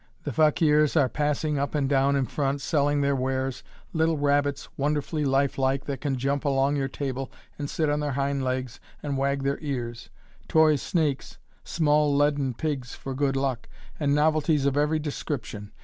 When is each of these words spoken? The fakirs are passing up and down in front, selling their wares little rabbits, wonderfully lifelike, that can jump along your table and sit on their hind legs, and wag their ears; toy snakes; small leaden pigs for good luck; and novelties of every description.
The 0.23 0.31
fakirs 0.33 0.95
are 0.97 1.07
passing 1.07 1.59
up 1.59 1.75
and 1.75 1.87
down 1.87 2.15
in 2.15 2.25
front, 2.25 2.59
selling 2.61 3.01
their 3.01 3.15
wares 3.15 3.61
little 3.93 4.17
rabbits, 4.17 4.67
wonderfully 4.75 5.23
lifelike, 5.25 5.85
that 5.85 6.01
can 6.01 6.17
jump 6.17 6.43
along 6.43 6.75
your 6.75 6.87
table 6.87 7.31
and 7.59 7.69
sit 7.69 7.87
on 7.87 7.99
their 7.99 8.13
hind 8.13 8.43
legs, 8.43 8.79
and 9.03 9.15
wag 9.15 9.43
their 9.43 9.59
ears; 9.61 10.09
toy 10.47 10.75
snakes; 10.77 11.37
small 11.63 12.11
leaden 12.17 12.55
pigs 12.55 12.95
for 12.95 13.13
good 13.13 13.35
luck; 13.35 13.69
and 13.99 14.15
novelties 14.15 14.65
of 14.65 14.75
every 14.75 14.97
description. 14.97 15.71